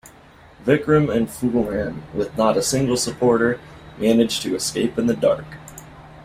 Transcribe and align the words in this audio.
Vikram 0.65 1.15
and 1.15 1.27
Phoolan, 1.27 2.01
with 2.11 2.35
not 2.35 2.57
a 2.57 2.63
single 2.63 2.97
supporter, 2.97 3.59
managed 3.99 4.41
to 4.41 4.55
escape 4.55 4.97
in 4.97 5.05
the 5.05 5.13
dark. 5.13 5.45